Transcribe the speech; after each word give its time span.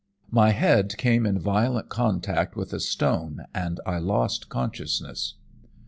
My 0.31 0.49
head 0.49 0.97
came 0.97 1.27
in 1.27 1.37
violent 1.37 1.89
contact 1.89 2.55
with 2.55 2.73
a 2.73 2.79
stone, 2.79 3.45
and 3.53 3.79
I 3.85 3.99
lost 3.99 4.49
consciousness. 4.49 5.35